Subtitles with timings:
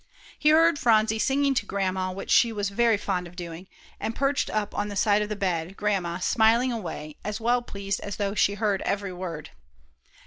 [0.39, 3.67] He heard Phronsie singing to Grandma, which she was very fond of doing,
[3.99, 7.99] and perched up on the side of the bed, Grandma smiling away, as well pleased
[7.99, 9.51] as though she heard every word.